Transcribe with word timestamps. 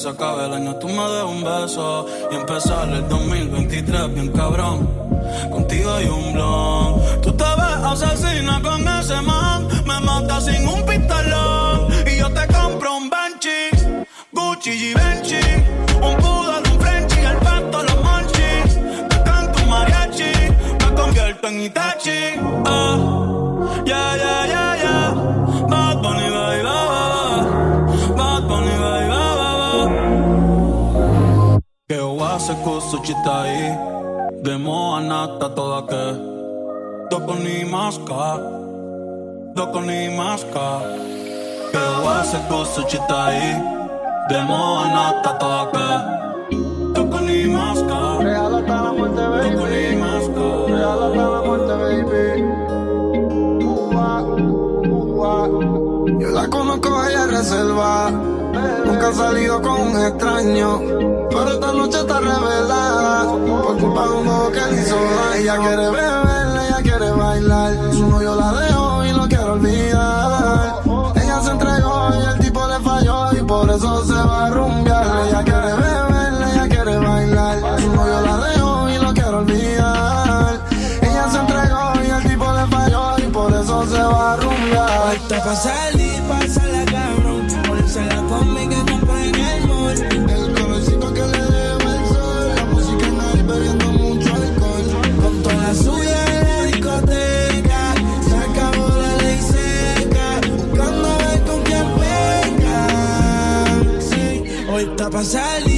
se 0.00 0.08
acabe 0.08 0.46
el 0.46 0.54
año, 0.54 0.76
tú 0.76 0.88
me 0.88 1.02
des 1.10 1.24
un 1.24 1.44
beso. 1.44 2.06
Y 2.30 2.34
empezar 2.34 2.88
el 2.88 3.06
2023 3.06 4.14
bien 4.14 4.32
a 35.50 35.54
toda 35.54 35.82
que 35.82 36.04
Dokoni 37.10 37.64
maska 37.64 38.38
Dokoni 39.54 40.10
maska 40.16 40.80
Była 41.72 42.22
se 42.24 42.38
kusu 42.48 42.82
czytaj 42.88 43.36
Demo 44.28 44.78
anata 44.84 45.32
toka 45.32 45.88
Dokoni 46.94 47.46
maska 47.46 48.18
Real 48.22 48.52
hasta 48.54 48.82
la 48.82 48.92
muerte 48.92 49.22
baby. 49.30 49.50
Do 49.50 49.56
Dokoni 49.56 49.96
maska 49.96 50.46
Real 50.68 51.00
hasta 51.02 51.28
la 51.34 51.42
muerte 51.42 51.74
baby. 51.82 52.26
Uwa, 53.64 54.22
uwa 54.90 55.48
Yo 56.20 56.30
la 56.30 56.46
conozco, 56.48 56.88
ella 57.06 57.26
reserva. 57.26 58.29
Nunca 58.52 59.10
he 59.10 59.14
salido 59.14 59.62
con 59.62 59.80
un 59.80 60.04
extraño, 60.04 60.80
pero 61.30 61.52
esta 61.52 61.72
noche 61.72 62.00
está 62.00 62.20
revelada. 62.20 63.22
Por 63.30 63.78
culpa 63.78 64.02
de 64.06 64.12
un 64.12 64.24
modo 64.26 64.52
que 64.52 64.60
le 64.60 64.82
hizo. 64.82 64.96
Ella 65.36 65.56
quiere 65.58 65.90
beber, 65.90 66.66
ella 66.66 66.82
quiere 66.82 67.10
bailar, 67.12 67.92
su 67.92 68.06
novio 68.08 68.34
la 68.34 68.52
deja 68.52 68.69
pasar 105.20 105.69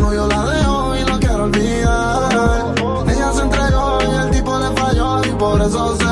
yo 0.00 0.26
la 0.28 0.44
dejo 0.50 0.96
y 0.96 1.04
no 1.04 1.18
quiero 1.18 1.44
olvidar. 1.44 2.74
Ella 3.08 3.32
se 3.32 3.42
entregó 3.42 3.98
y 4.02 4.14
el 4.14 4.30
tipo 4.30 4.58
le 4.58 4.70
falló 4.72 5.24
y 5.24 5.30
por 5.30 5.60
eso 5.60 5.96
se 5.96 6.05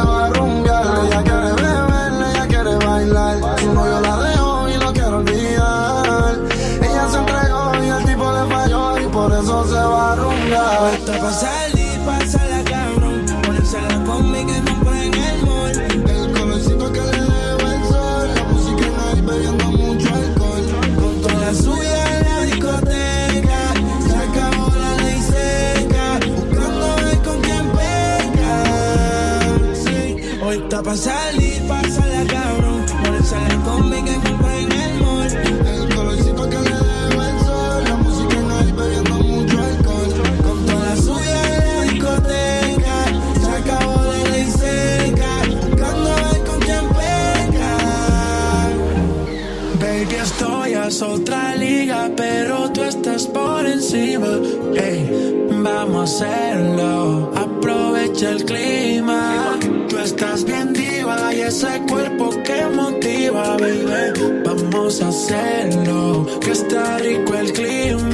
Hacerlo, 56.05 57.33
Aprovecha 57.35 58.33
el 58.33 58.45
clima. 58.45 59.59
Tú 59.89 59.99
estás 59.99 60.45
bien 60.45 60.75
diva 60.75 61.33
y 61.33 61.41
ese 61.41 61.81
cuerpo 61.89 62.29
que 62.45 62.67
motiva, 62.67 63.57
baby. 63.57 64.43
Vamos 64.45 65.01
a 65.01 65.09
hacerlo, 65.09 66.27
que 66.43 66.51
está 66.51 66.99
rico 66.99 67.33
el 67.33 67.51
clima. 67.55 68.14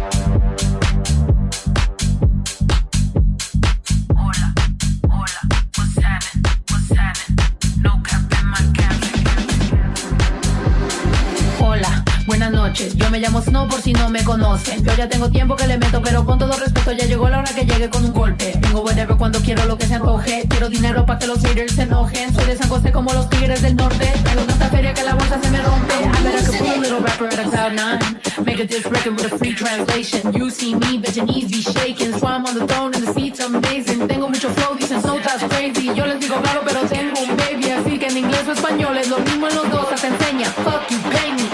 me 13.11 13.19
llamo 13.19 13.41
Snow 13.41 13.67
por 13.67 13.81
si 13.81 13.91
no 13.91 14.09
me 14.09 14.23
conocen. 14.23 14.83
Yo 14.85 14.95
ya 14.95 15.07
tengo 15.09 15.29
tiempo 15.29 15.57
que 15.57 15.67
le 15.67 15.77
meto, 15.77 16.01
pero 16.01 16.25
con 16.25 16.39
todo 16.39 16.53
respeto 16.53 16.93
ya 16.93 17.05
llegó 17.05 17.27
la 17.27 17.39
hora 17.39 17.53
que 17.53 17.65
llegue 17.65 17.89
con 17.89 18.05
un 18.05 18.13
golpe. 18.13 18.57
Tengo 18.61 18.81
whatever 18.81 19.17
cuando 19.17 19.39
quiero 19.41 19.65
lo 19.65 19.77
que 19.77 19.85
se 19.85 19.95
antoje. 19.95 20.45
Quiero 20.47 20.69
dinero 20.69 21.05
para 21.05 21.19
que 21.19 21.27
los 21.27 21.39
haters 21.43 21.75
se 21.75 21.81
enojen. 21.83 22.33
Soy 22.33 22.45
de 22.45 22.55
San 22.55 22.69
como 22.69 23.11
los 23.11 23.29
tigres 23.29 23.61
del 23.61 23.75
norte. 23.75 24.13
Tengo 24.23 24.43
tanta 24.43 24.69
feria 24.69 24.93
que 24.93 25.03
la 25.03 25.13
bolsa 25.15 25.39
se 25.41 25.51
me 25.51 25.61
rompe. 25.61 25.93
I 25.93 26.23
bet 26.23 26.35
I 26.35 26.45
could 26.45 26.57
pull 26.57 26.71
a 26.71 26.79
little 26.79 27.01
rapper 27.01 27.27
at 27.27 27.39
a 27.39 27.49
cloud 27.49 27.73
nine. 27.73 27.99
Make 28.45 28.63
a 28.63 28.65
diss 28.65 28.85
record 28.85 29.17
with 29.17 29.33
a 29.33 29.37
free 29.37 29.55
translation. 29.55 30.31
You 30.33 30.49
see 30.49 30.75
me, 30.75 30.97
bet 30.97 31.13
your 31.17 31.25
knees 31.25 31.51
be 31.51 31.61
shaking. 31.61 32.13
So 32.17 32.27
I'm 32.27 32.45
on 32.45 32.57
the 32.57 32.65
throne 32.65 32.95
and 32.95 33.05
the 33.05 33.13
seats 33.13 33.41
amazing. 33.41 34.07
Tengo 34.07 34.29
mucho 34.29 34.49
flow, 34.51 34.77
dicen 34.77 35.01
Snow 35.01 35.19
that's 35.19 35.43
crazy. 35.53 35.87
Yo 35.93 36.05
les 36.05 36.17
digo 36.17 36.39
claro, 36.41 36.61
pero 36.65 36.79
tengo 36.87 37.19
un 37.19 37.35
baby. 37.35 37.71
Así 37.71 37.99
que 37.99 38.07
en 38.07 38.17
inglés 38.17 38.47
o 38.47 38.53
español 38.53 38.97
es 38.97 39.09
lo 39.09 39.19
mismo 39.19 39.49
en 39.49 39.55
los 39.55 39.69
dos. 39.69 39.89
Te 39.99 40.07
enseña, 40.07 40.45
fuck 40.63 40.87
you, 40.89 40.97
pay 41.11 41.33
me. 41.33 41.50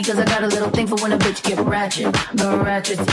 Addy 0.00 0.12
cause 0.12 0.18
I 0.18 0.24
got 0.24 0.42
a 0.44 0.48
little 0.48 0.70
thing 0.70 0.86
for 0.86 0.96
when 0.96 1.12
a 1.12 1.18
bitch 1.18 1.42
get 1.42 1.58
ratchet. 1.60 2.12
The 2.34 2.58
ratchets, 2.64 3.06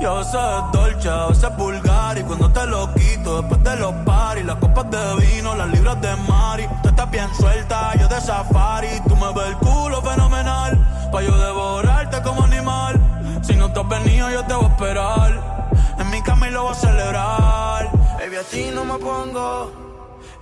Yo 0.00 0.24
sé 0.24 0.38
dolce, 0.72 1.08
a 1.10 1.26
veces 1.26 1.56
vulgar 1.58 2.16
Y 2.16 2.22
cuando 2.22 2.50
te 2.50 2.66
lo 2.66 2.92
quito 2.94 3.42
después 3.42 3.62
de 3.62 3.76
los 3.76 3.92
paris 4.06 4.46
Las 4.46 4.56
copas 4.56 4.90
de 4.90 5.26
vino, 5.26 5.54
las 5.54 5.68
libras 5.68 6.00
de 6.00 6.16
mari. 6.26 6.66
Tú 6.82 6.88
estás 6.88 7.10
bien 7.10 7.28
suelta, 7.34 7.94
yo 7.98 8.08
de 8.08 8.20
safari. 8.20 8.88
Tú 9.06 9.14
me 9.16 9.32
ves 9.34 9.48
el 9.48 9.56
culo 9.56 10.00
fenomenal 10.00 10.78
Pa' 11.12 11.22
yo 11.22 11.36
devorarte 11.36 12.22
como 12.22 12.44
animal. 12.44 12.98
Si 13.42 13.54
no 13.56 13.70
te 13.72 13.80
has 13.80 13.88
venido 13.88 14.30
yo 14.30 14.44
te 14.44 14.54
voy 14.54 14.64
a 14.64 14.68
esperar. 14.68 15.68
En 15.98 16.10
mi 16.10 16.22
cama 16.22 16.48
y 16.48 16.50
lo 16.50 16.62
voy 16.62 16.72
a 16.72 16.74
celebrar. 16.74 17.90
Baby, 18.18 18.36
a 18.36 18.42
ti 18.44 18.70
no 18.72 18.84
me 18.84 18.98
pongo 18.98 19.89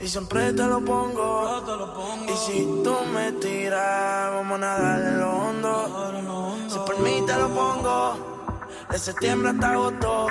y 0.01 0.09
siempre 0.09 0.53
te 0.53 0.65
lo 0.65 0.81
pongo. 0.85 2.25
Y 2.29 2.37
si 2.37 2.65
tú 2.85 2.97
me 3.13 3.33
tiras, 3.33 4.31
vamos 4.33 4.57
a 4.57 4.59
nadar 4.59 5.01
en 5.01 5.21
lo 5.21 5.31
hondo. 5.31 6.69
Si 6.69 6.79
por 6.79 6.99
mí 7.01 7.23
te 7.27 7.35
lo 7.37 7.49
pongo, 7.49 8.57
de 8.91 8.99
septiembre 8.99 9.51
hasta 9.51 9.73
agosto. 9.73 10.27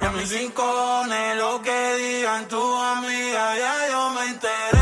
Y 0.00 0.04
a 0.04 0.10
mis 0.10 0.30
rincones, 0.30 1.36
lo 1.36 1.60
que 1.60 1.94
digan 1.96 2.46
tus 2.48 2.80
amigas, 2.80 3.58
ya 3.58 3.88
yo 3.90 4.10
me 4.10 4.26
enteré. 4.26 4.77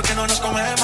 Tres, 0.00 0.02
¿por 0.02 0.08
qué 0.08 0.14
no 0.14 0.26
nos 0.26 0.40
comemos? 0.40 0.79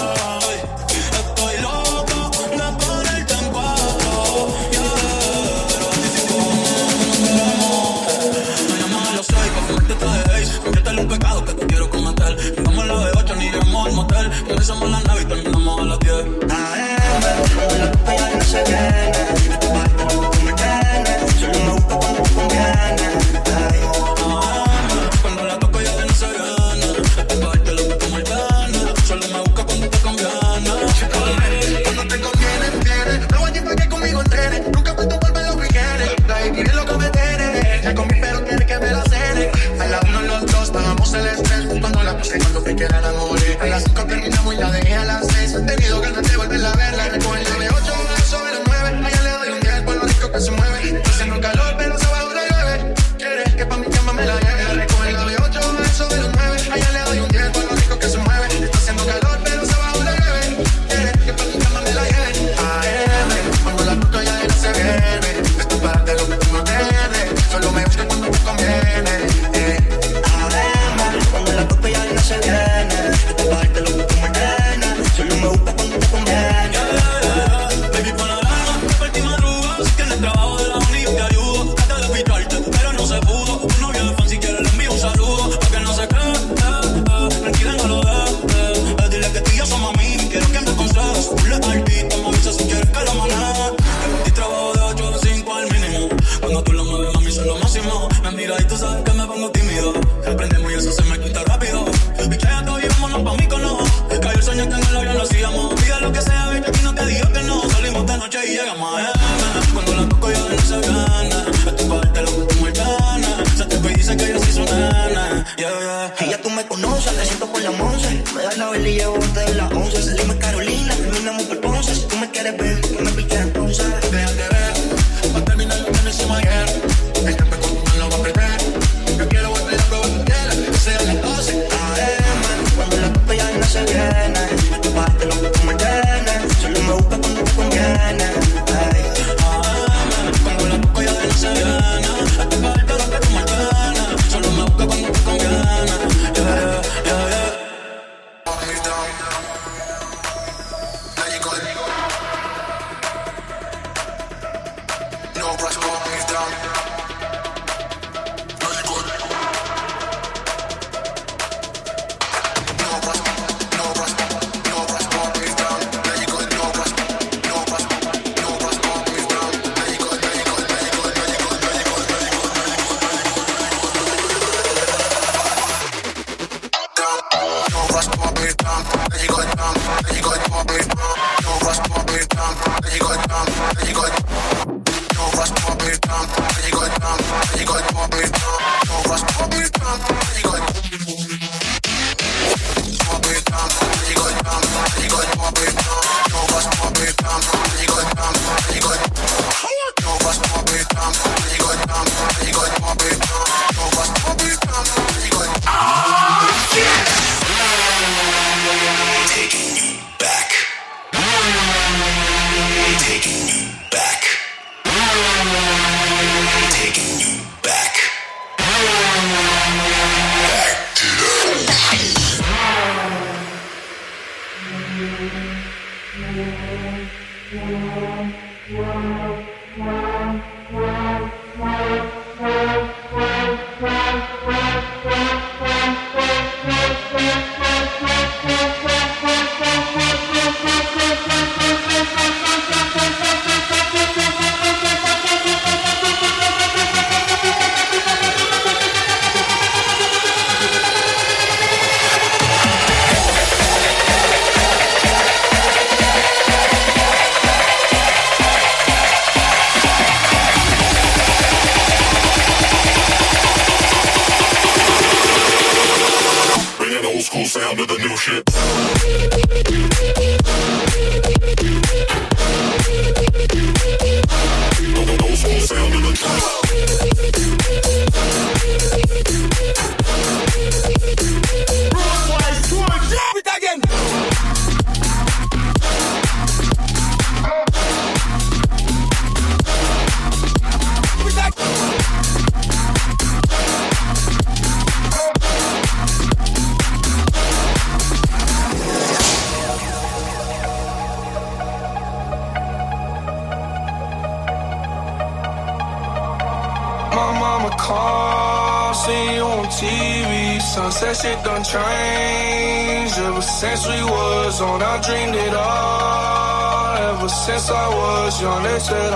Das 118.98 119.54
la 119.54 119.55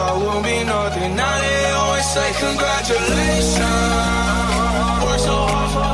all 0.01 0.19
will 0.21 0.43
be 0.43 0.59
nothing. 0.65 1.11
Now 1.17 1.37
they 1.45 1.71
always 1.81 2.09
say 2.15 2.29
congratulations. 2.47 3.61
Work 5.05 5.21
so 5.29 5.37
hard 5.53 5.71
for 5.75 5.90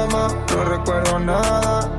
cama, 0.00 0.28
no 0.54 0.64
recuerdo 0.64 1.18
nada. 1.18 1.96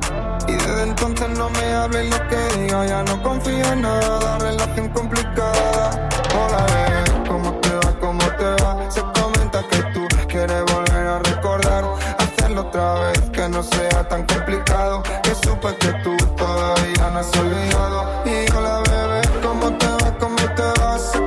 Y 0.48 0.52
desde 0.52 0.82
entonces 0.82 1.28
no 1.30 1.48
me 1.50 1.72
hables 1.74 2.10
lo 2.10 2.28
que 2.28 2.58
diga, 2.58 2.86
ya 2.86 3.02
no 3.02 3.22
confío 3.22 3.72
en 3.72 3.82
nada. 3.82 4.38
Relación 4.38 4.88
complicada, 4.88 6.08
hola 6.34 6.66
bebé, 6.72 7.28
¿cómo 7.28 7.52
te 7.60 7.70
va? 7.74 8.00
¿Cómo 8.00 8.24
te 8.38 8.62
va? 8.62 8.90
Se 8.90 9.02
comenta 9.20 9.62
que 9.70 9.82
tú 9.94 10.06
quieres 10.28 10.64
volver 10.72 11.06
a 11.06 11.18
recordar, 11.20 11.84
hacerlo 12.18 12.62
otra 12.62 12.94
vez, 12.94 13.20
que 13.30 13.48
no 13.48 13.62
sea 13.62 14.08
tan 14.08 14.26
complicado. 14.26 15.02
Que 15.22 15.34
supe 15.34 15.76
que 15.76 15.92
tú 16.04 16.16
todavía 16.36 17.10
no 17.12 17.18
has 17.18 17.36
olvidado. 17.36 18.22
Y 18.24 18.52
hola 18.56 18.82
bebé, 18.90 19.20
¿cómo 19.42 19.76
te 19.78 19.86
va? 19.86 20.18
¿Cómo 20.18 20.36
te 20.36 20.80
vas? 20.80 21.21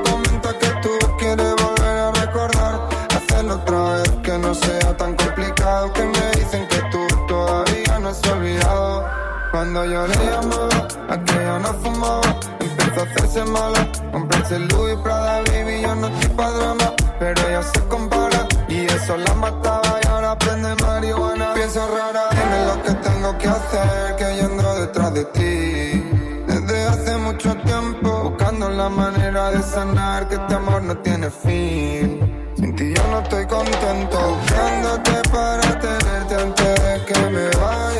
Cuando 9.65 9.83
yo 9.91 10.05
le 10.05 10.15
llamaba, 10.15 10.87
aquella 11.09 11.57
no 11.57 11.73
fumaba. 11.81 12.21
Empezó 12.59 13.01
a 13.01 13.03
hacerse 13.03 13.43
mala. 13.45 13.91
Comprarse 14.11 14.59
Louis 14.59 14.95
Prada, 15.01 15.41
baby, 15.47 15.81
yo 15.81 15.95
no 15.95 16.07
estoy 16.07 16.29
pa' 16.35 16.51
drama. 16.51 16.93
Pero 17.17 17.47
ella 17.47 17.63
se 17.63 17.79
compara 17.87 18.47
y 18.69 18.85
eso 18.85 19.17
la 19.17 19.33
mataba. 19.33 19.99
Y 20.03 20.07
ahora 20.07 20.37
prende 20.37 20.75
marihuana. 20.83 21.55
Pienso 21.55 21.79
rara, 21.87 22.25
dime 22.29 22.65
lo 22.67 22.83
que 22.83 22.93
tengo 23.09 23.37
que 23.39 23.47
hacer. 23.47 24.15
Que 24.17 24.37
yo 24.37 24.45
ando 24.45 24.75
detrás 24.81 25.13
de 25.15 25.25
ti. 25.33 26.03
Desde 26.45 26.85
hace 26.85 27.17
mucho 27.17 27.55
tiempo, 27.55 28.29
buscando 28.29 28.69
la 28.69 28.87
manera 28.87 29.49
de 29.49 29.63
sanar. 29.63 30.27
Que 30.27 30.35
este 30.35 30.53
amor 30.53 30.83
no 30.83 30.95
tiene 30.97 31.31
fin. 31.31 32.53
Sin 32.55 32.75
ti 32.75 32.93
yo 32.95 33.03
no 33.07 33.19
estoy 33.19 33.47
contento, 33.47 34.17
buscándote 34.29 35.29
para 35.31 35.79
tenerte 35.79 36.35
antes 36.35 36.83
de 36.83 37.05
que 37.07 37.19
me 37.31 37.47
vaya. 37.57 37.94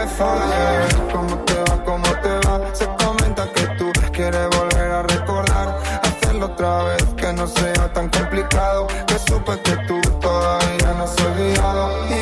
¿Cómo 0.00 1.36
te 1.44 1.54
va? 1.60 1.84
¿Cómo 1.84 2.06
te 2.22 2.48
va? 2.48 2.74
Se 2.74 2.86
comenta 3.04 3.46
que 3.52 3.66
tú 3.76 3.92
quieres 4.12 4.48
volver 4.56 4.90
a 4.92 5.02
recordar. 5.02 5.78
Hacerlo 6.02 6.46
otra 6.46 6.84
vez, 6.84 7.04
que 7.18 7.30
no 7.34 7.46
sea 7.46 7.92
tan 7.92 8.08
complicado. 8.08 8.86
Que 9.06 9.18
supe 9.18 9.60
que 9.60 9.76
tú 9.86 10.00
todavía 10.20 10.94
no 10.96 11.04
has 11.04 11.20
olvidado. 11.20 12.19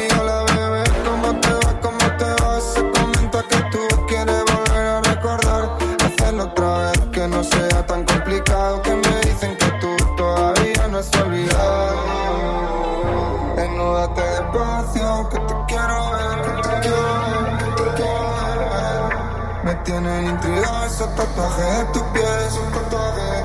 Esos 20.99 21.15
tatuajes 21.15 21.79
de 21.79 21.85
tu 21.93 22.13
piel, 22.13 22.39
esos 22.45 22.73
tatuajes. 22.73 23.45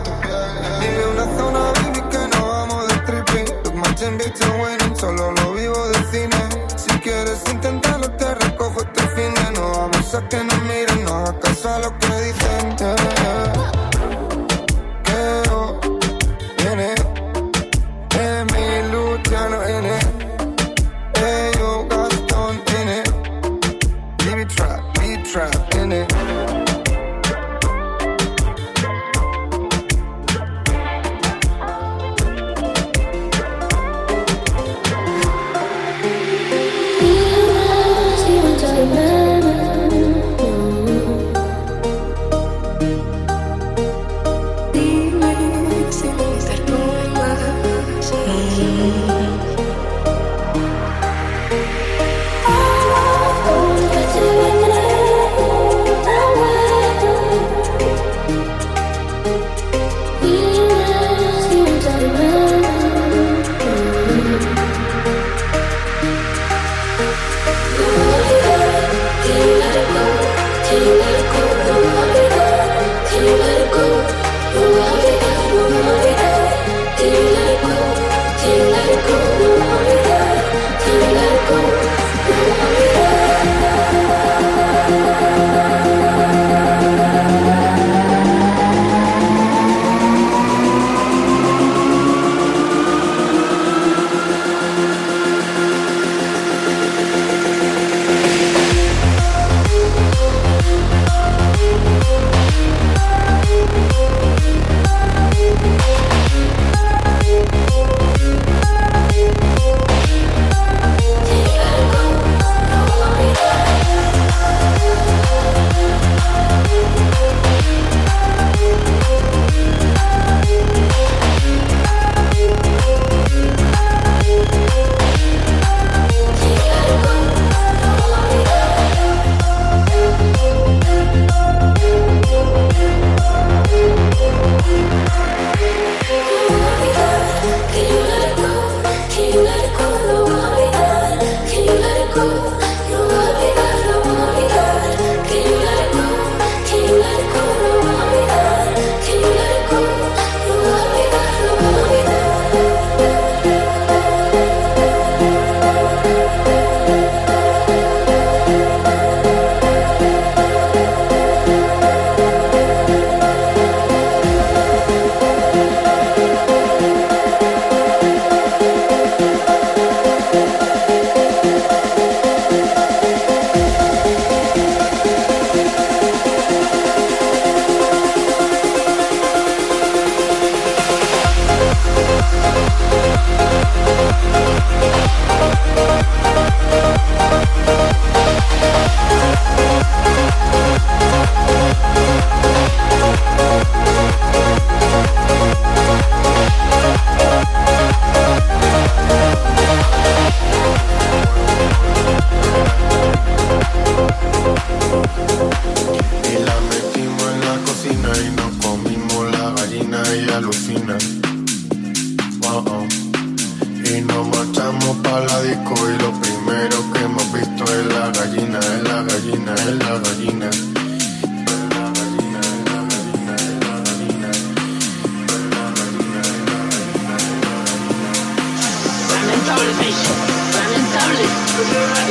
Dime 0.81 1.05
una 1.05 1.37
zona, 1.37 1.59
baby, 1.73 2.01
que 2.09 2.35
no 2.35 2.47
vamos 2.47 2.87
de 2.87 2.95
tripping. 3.05 3.45
Los 3.63 4.17
beats 4.17 4.41
are 4.41 4.59
winning, 4.59 4.95
solo 4.97 5.31
lo 5.33 5.53
vivo 5.53 5.87
de 5.89 6.03
cine. 6.11 6.65
Si 6.75 6.89
quieres 6.99 7.43
intentarlo, 7.51 8.09
te 8.13 8.33
recojo 8.33 8.81
este 8.81 9.01
fin 9.09 9.33
de 9.35 9.51
no 9.51 9.69
vamos 9.69 10.15
a 10.15 10.27
que 10.29 10.43
nos 10.43 10.61
miren, 10.63 11.05
no 11.05 11.13
hagas 11.13 11.35
caso 11.43 11.69
a 11.69 11.79
lo 11.79 11.99
que 11.99 12.07
dicen. 12.21 13.52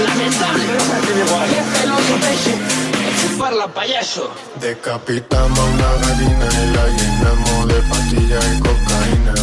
Lamentable, 0.06 0.64
celoso 1.74 2.14
peixe, 2.20 2.54
chuparla 3.20 3.66
payaso. 3.68 4.30
Decapitamos 4.60 5.58
una 5.58 5.90
gallina 6.02 6.46
y 6.62 6.66
la 6.76 6.86
llenamos 6.96 7.68
de 7.68 7.82
pastillas 7.90 8.44
y 8.54 8.60
cocaína. 8.60 9.34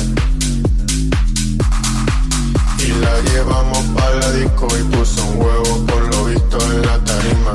Y 2.80 2.92
la 3.04 3.14
llevamos 3.30 3.84
para 3.96 4.16
la 4.16 4.32
disco 4.32 4.68
y 4.80 4.84
puso 4.96 5.24
un 5.26 5.38
huevo 5.42 5.86
por 5.86 6.02
lo 6.16 6.26
visto 6.26 6.58
en 6.72 6.82
la 6.82 6.98
tarima. 7.04 7.54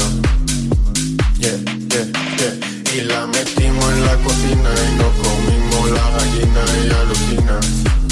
Yeah, 1.39 1.59
yeah, 1.89 2.07
yeah. 2.39 2.55
Y 2.95 3.01
la 3.03 3.27
metimos 3.27 3.91
en 3.93 4.05
la 4.05 4.17
cocina 4.17 4.71
y 4.87 4.97
nos 4.97 5.13
comimos 5.25 5.91
la 5.93 6.11
gallina 6.19 6.63
y 6.83 6.91
alucina. 6.93 8.04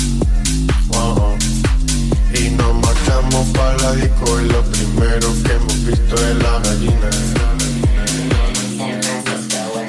sádico 3.93 4.41
y 4.41 4.49
lo 4.49 4.63
primero 4.63 5.29
que 5.45 5.53
hemos 5.53 5.85
visto 5.85 6.15
es 6.15 6.37
la 6.43 6.59
gallina. 6.61 7.11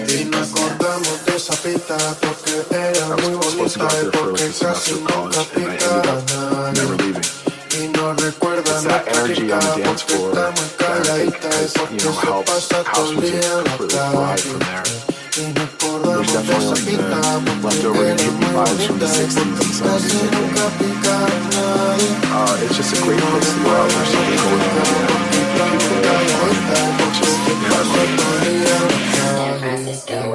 Y 0.10 0.26
nos 0.26 0.52
acordamos 0.52 1.26
de 1.26 1.36
esa 1.36 1.56
pita 1.56 1.98
porque 2.22 2.54
era 2.76 3.16
muy 3.18 3.36
bonita 3.36 3.88
y 4.02 4.18
porque 4.18 4.52
casi 4.60 4.94
nunca 4.94 5.44
pica. 5.54 6.02
Y 7.80 7.88
nos 7.88 8.22
recuerda 8.22 8.82
la 8.82 9.04
energía 9.08 9.60
porque 9.60 9.82
está 9.82 10.52
muy 10.52 10.70
calladita 10.78 11.50
y 11.62 11.68
porque 11.78 12.00
se 12.00 12.44
pasa 12.46 12.84
todo 12.94 13.12
el 13.12 13.22
día 13.22 13.54
en 13.60 13.64
la 13.64 14.12
calle. 14.12 15.73
There's 16.04 16.34
definitely 16.34 16.98
like 16.98 17.46
the 17.46 17.56
leftover 17.64 18.04
hippie 18.04 18.52
vibes 18.52 18.86
from 18.86 19.00
the 19.00 19.06
60s 19.06 19.40
and 19.40 19.56
70s, 19.56 20.58
I 20.58 20.70
think. 20.78 21.00
Uh, 22.36 22.62
it's 22.64 22.76
just 22.76 22.92
a 22.98 23.02
great 23.04 23.20
place 23.20 23.54
to 23.54 23.64
go 23.64 23.70
out. 23.70 23.90
There's 23.90 24.10
something 24.10 24.38
going 24.38 24.62
on 24.62 25.24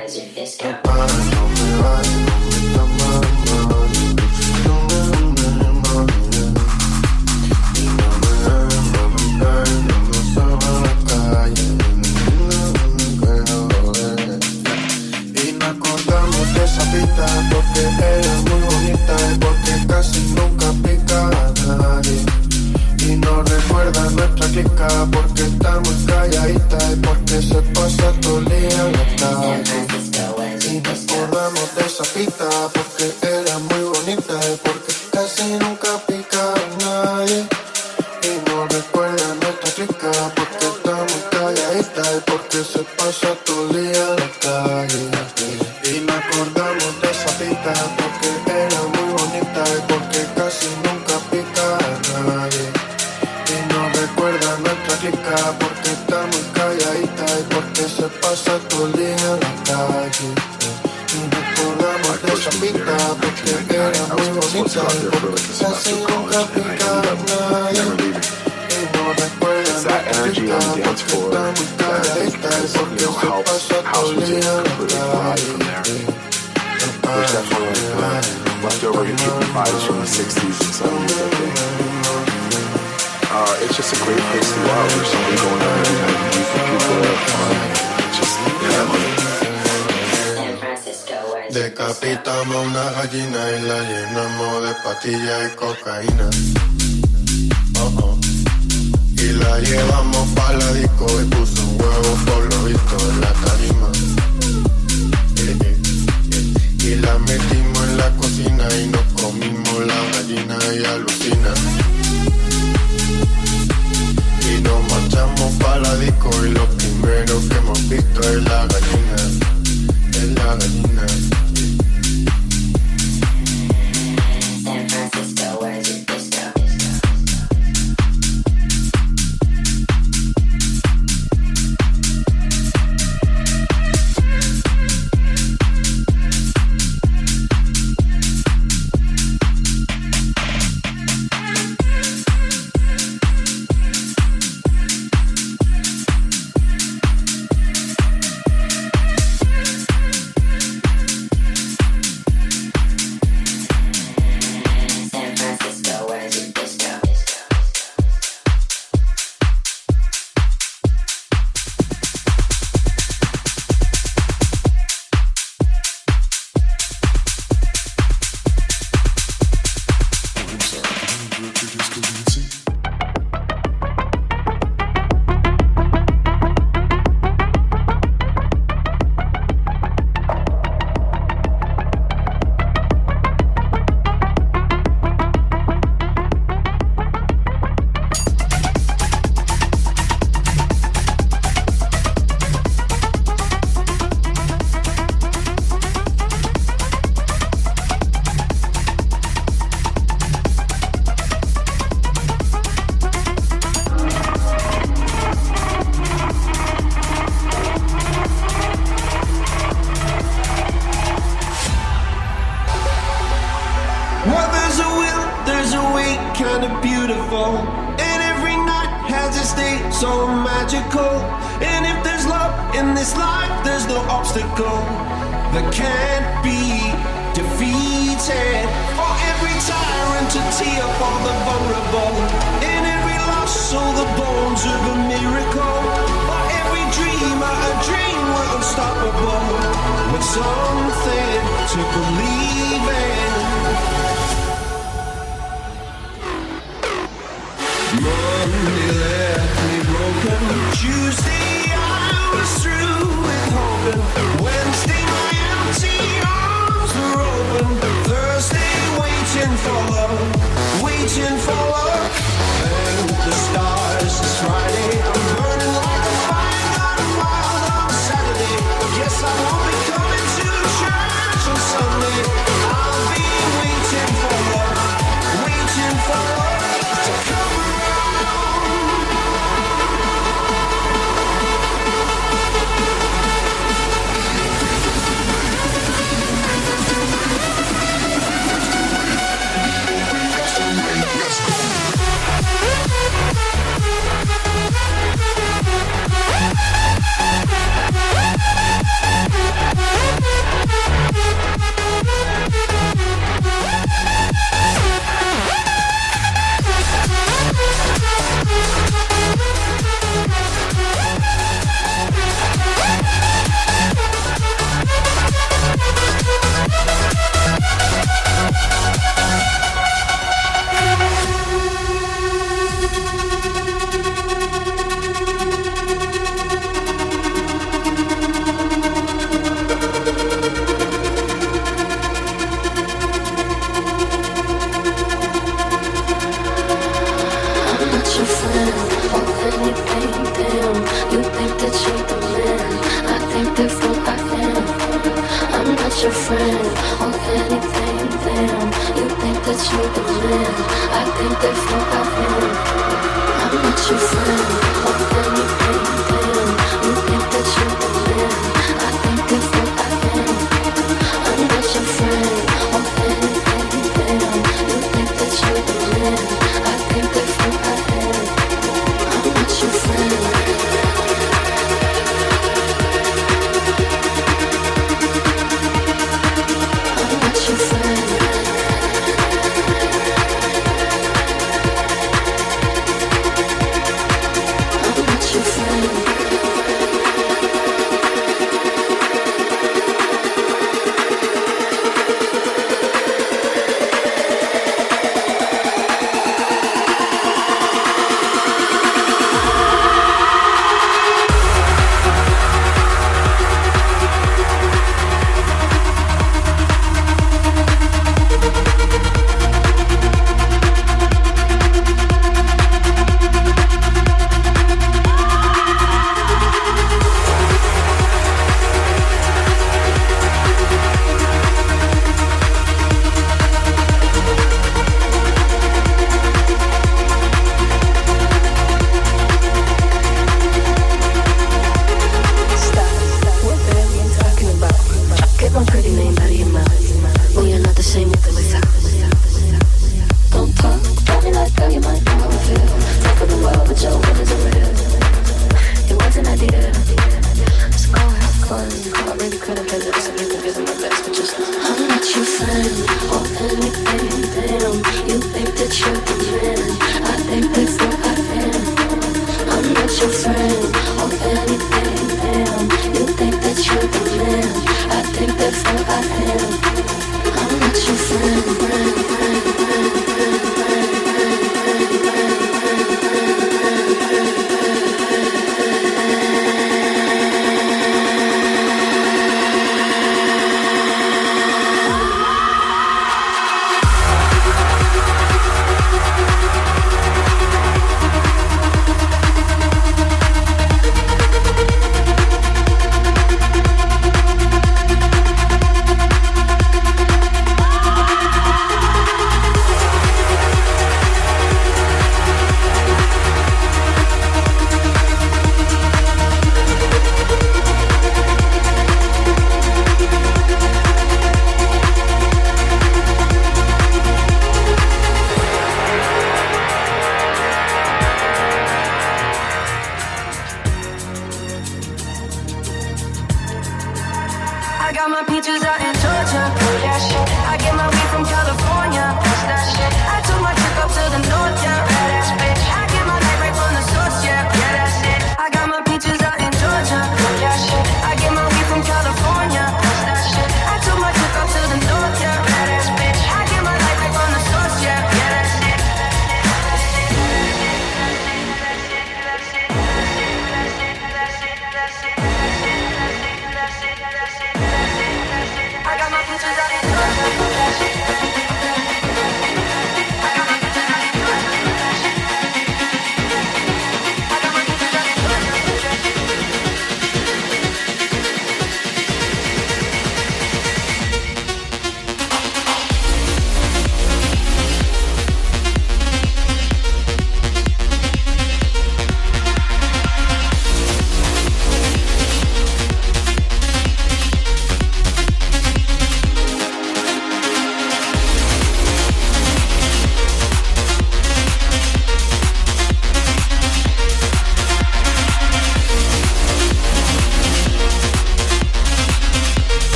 just, 0.00 0.16
your 0.16 0.28
disco. 0.34 0.80
porque 17.50 17.80
eres 17.80 18.42
muy 18.48 18.60
bonita 18.60 19.14
y 19.32 19.38
porque 19.38 19.86
casi 19.86 20.20
nunca 20.34 20.72
pica 20.82 21.28
a 21.28 21.76
nadie. 21.76 22.24
Y 22.98 23.16
no 23.16 23.42
recuerda 23.42 24.10
nuestra 24.10 24.46
clica 24.48 24.88
porque 25.12 25.42
está 25.42 25.80
muy 25.80 25.94
calladita 26.06 26.78
y 26.92 26.96
porque 26.96 27.42
se 27.42 27.60
pasa 27.74 28.12
todo 28.20 28.38
el 28.38 28.44
día. 28.46 28.92
Y 30.70 30.80
nos 30.80 31.04
acordamos 31.04 31.74
de 31.74 31.86
esa 31.86 32.04
pita 32.14 32.48
porque 32.72 33.12
era 33.22 33.58
muy 33.58 33.82
bonita 33.82 34.34
y 34.52 34.56
porque 34.64 34.79